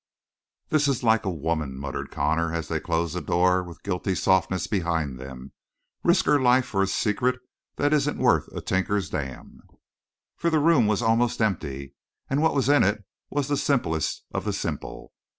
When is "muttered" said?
1.77-2.09